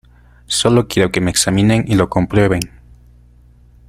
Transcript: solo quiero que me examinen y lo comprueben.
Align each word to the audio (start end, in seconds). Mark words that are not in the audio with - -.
solo 0.47 0.87
quiero 0.87 1.11
que 1.11 1.21
me 1.21 1.29
examinen 1.29 1.85
y 1.87 1.93
lo 1.93 2.09
comprueben. 2.09 2.61